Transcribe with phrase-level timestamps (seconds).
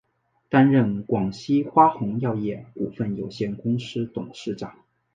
[0.49, 4.79] 担任广西花红药业股份有限公司董事长。